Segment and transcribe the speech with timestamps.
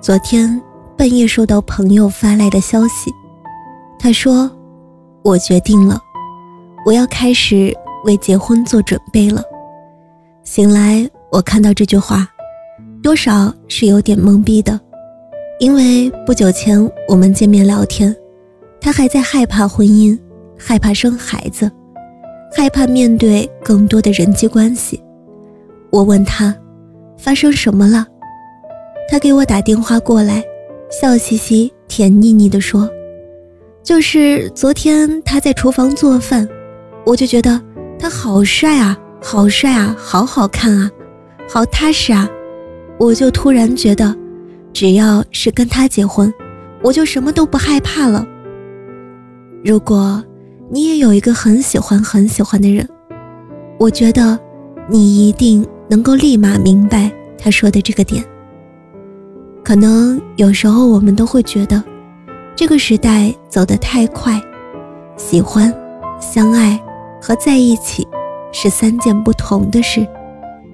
[0.00, 0.60] 昨天
[0.96, 3.12] 半夜收到朋友发来的消息，
[3.98, 4.48] 他说
[5.24, 6.00] ：“我决定了，
[6.86, 9.42] 我要开始为结婚做准备了。”
[10.44, 12.28] 醒来，我看到这句话，
[13.02, 14.78] 多少是有点懵逼的，
[15.58, 18.14] 因为不久前我们见面聊天，
[18.80, 20.16] 他还在害怕婚姻，
[20.56, 21.68] 害怕生孩子，
[22.56, 25.02] 害怕面对更多的人际关系。
[25.90, 26.54] 我问他，
[27.18, 28.06] 发生什么了？
[29.10, 30.44] 他给我打电话过来，
[30.90, 32.88] 笑嘻嘻、甜腻腻地说
[33.82, 36.46] ：“就是昨天他在厨房做饭，
[37.06, 37.58] 我就觉得
[37.98, 40.90] 他好帅啊，好帅啊，好好看啊，
[41.48, 42.28] 好踏实啊，
[42.98, 44.14] 我就突然觉得，
[44.74, 46.32] 只要是跟他结婚，
[46.82, 48.26] 我就什么都不害怕了。
[49.64, 50.22] 如果
[50.70, 52.86] 你也有一个很喜欢、很喜欢的人，
[53.78, 54.38] 我觉得
[54.86, 58.22] 你一定能够立马明白他说的这个点。”
[59.68, 61.84] 可能有时候我们都会觉得，
[62.56, 64.40] 这个时代走得太快，
[65.18, 65.70] 喜欢、
[66.18, 66.82] 相爱
[67.20, 68.08] 和在一起
[68.50, 70.06] 是三件不同的事，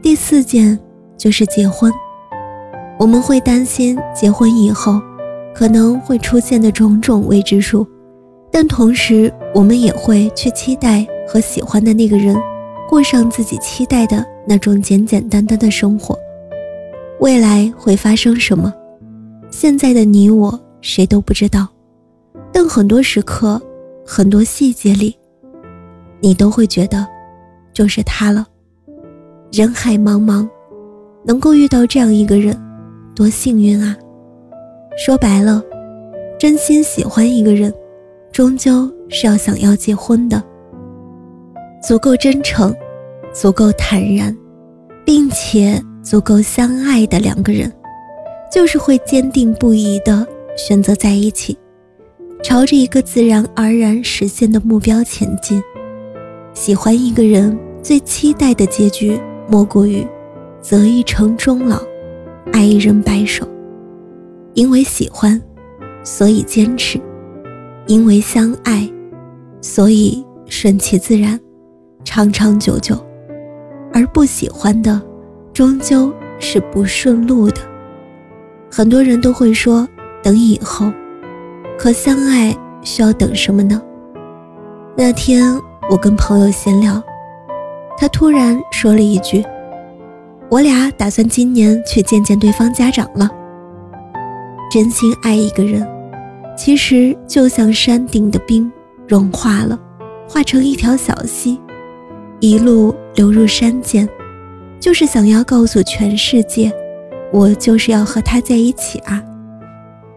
[0.00, 0.78] 第四件
[1.18, 1.92] 就是结婚。
[2.96, 5.02] 我们会担心结婚以后
[5.52, 7.84] 可能会出现的种种未知数，
[8.52, 12.36] 但同时我们也会去期待和喜欢的那个人
[12.88, 16.16] 过上自己期待的那种简简单单的生活。
[17.18, 18.72] 未来会发生什么？
[19.50, 21.66] 现在的你我谁都不知道，
[22.52, 23.60] 但很多时刻、
[24.04, 25.16] 很多细节里，
[26.20, 27.06] 你都会觉得，
[27.72, 28.46] 就是他了。
[29.50, 30.46] 人海茫茫，
[31.24, 32.54] 能够遇到这样一个人，
[33.14, 33.96] 多幸运啊！
[34.98, 35.62] 说白了，
[36.38, 37.72] 真心喜欢一个人，
[38.30, 40.42] 终究是要想要结婚的。
[41.82, 42.74] 足够真诚，
[43.32, 44.36] 足够坦然，
[45.04, 45.82] 并且。
[46.06, 47.72] 足够相爱的两个人，
[48.52, 50.24] 就是会坚定不移的
[50.56, 51.58] 选择在一起，
[52.44, 55.60] 朝着一个自然而然实现的目标前进。
[56.54, 60.06] 喜欢一个人，最期待的结局莫过于
[60.60, 61.82] 择一城终老，
[62.52, 63.44] 爱一人白首。
[64.54, 65.42] 因为喜欢，
[66.04, 67.00] 所以坚持；
[67.88, 68.88] 因为相爱，
[69.60, 71.38] 所以顺其自然，
[72.04, 72.96] 长长久久。
[73.92, 75.02] 而不喜欢的。
[75.56, 77.56] 终究是不顺路的。
[78.70, 79.88] 很多人都会说
[80.22, 80.92] 等以后，
[81.78, 83.80] 可相爱需要等什么呢？
[84.94, 85.58] 那天
[85.88, 87.02] 我跟朋友闲聊，
[87.96, 89.42] 他突然说了一句
[90.50, 93.30] ：“我俩打算今年去见见对方家长了。”
[94.70, 95.88] 真心爱一个人，
[96.54, 98.70] 其实就像山顶的冰
[99.08, 99.80] 融化了，
[100.28, 101.58] 化成一条小溪，
[102.40, 104.06] 一路流入山涧。
[104.80, 106.72] 就是想要告诉全世界，
[107.32, 109.22] 我就是要和他在一起啊！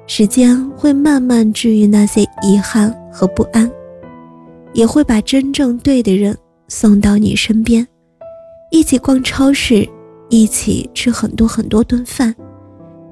[0.06, 3.70] 时间会慢慢治愈那些遗憾和不安，
[4.74, 6.38] 也会把真正对的人
[6.68, 7.88] 送到你身边，
[8.72, 9.88] 一起逛超市，
[10.30, 12.36] 一起吃很多很多顿饭，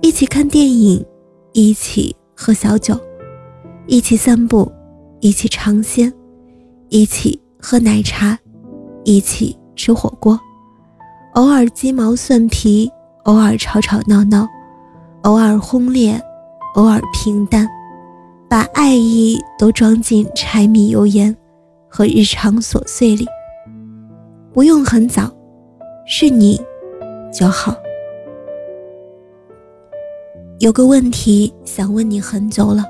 [0.01, 1.03] 一起看电影，
[1.53, 2.99] 一起喝小酒，
[3.87, 4.71] 一起散步，
[5.21, 6.11] 一起尝鲜，
[6.89, 8.37] 一起喝奶茶，
[9.03, 10.39] 一起吃火锅。
[11.37, 12.91] 偶尔鸡毛蒜皮，
[13.25, 14.47] 偶尔吵吵闹闹，
[15.21, 16.19] 偶尔轰烈，
[16.73, 17.69] 偶尔平淡，
[18.49, 21.37] 把爱意都装进柴米油盐
[21.87, 23.23] 和日常琐碎里。
[24.51, 25.31] 不用很早，
[26.07, 26.59] 是你
[27.31, 27.75] 就好。
[30.57, 32.83] 有个问题想问你很久了，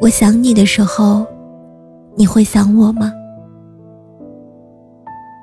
[0.00, 1.26] 我想你的时候，
[2.14, 3.12] 你会想我吗？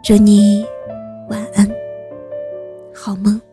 [0.01, 0.65] 祝你
[1.29, 1.69] 晚安。
[3.01, 3.50] 好梦。